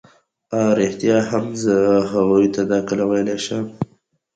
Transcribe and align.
اه 0.59 0.65
ریښتیا 0.79 1.17
هم 1.29 1.45
زه 1.63 1.75
هغو 2.11 2.39
ته 2.55 2.61
دا 2.71 2.79
کله 2.87 3.03
ویلای 3.09 3.39
شم. 3.45 3.65